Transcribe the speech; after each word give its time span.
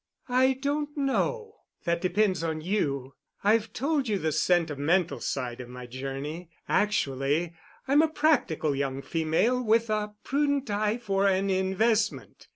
"I 0.29 0.53
don't 0.53 0.97
know. 0.97 1.57
That 1.83 2.01
depends 2.01 2.41
on 2.43 2.59
you. 2.59 3.13
I've 3.43 3.71
told 3.71 4.07
you 4.07 4.17
the 4.17 4.31
sentimental 4.31 5.19
side 5.19 5.61
of 5.61 5.69
my 5.69 5.85
journey. 5.85 6.49
Actually 6.67 7.53
I'm 7.87 8.01
a 8.01 8.07
practical 8.07 8.75
young 8.75 9.03
female, 9.03 9.61
with 9.63 9.91
a 9.91 10.15
prudent 10.23 10.71
eye 10.71 10.97
for 10.97 11.27
an 11.27 11.51
investment." 11.51 12.47